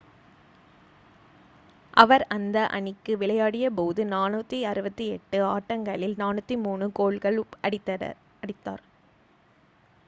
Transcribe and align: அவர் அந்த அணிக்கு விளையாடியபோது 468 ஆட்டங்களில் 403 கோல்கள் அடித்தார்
அவர் 1.97 2.23
அந்த 2.29 2.63
அணிக்கு 2.69 3.13
விளையாடியபோது 3.17 4.01
468 4.07 5.13
ஆட்டங்களில் 5.51 6.17
403 6.23 6.91
கோல்கள் 6.99 7.39
அடித்தார் 7.63 8.09